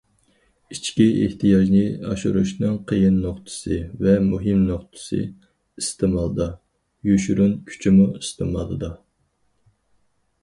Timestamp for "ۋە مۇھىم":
4.05-4.63